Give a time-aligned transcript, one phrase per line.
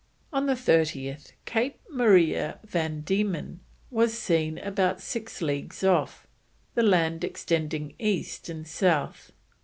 [0.33, 3.59] On the 30th, Cape Maria van Diemen
[3.91, 6.25] was seen about six leagues off,
[6.73, 9.31] the land extending east and south.